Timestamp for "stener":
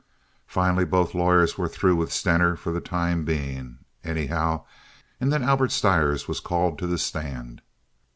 2.11-2.55